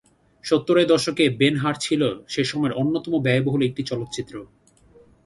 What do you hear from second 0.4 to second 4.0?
সত্তরের দশকে "বেন-হার" ছিলো সেসময়ের অন্যতম ব্যয়বহুল একটি